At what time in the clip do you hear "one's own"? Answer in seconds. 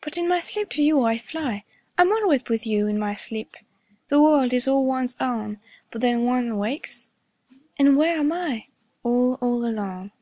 4.86-5.60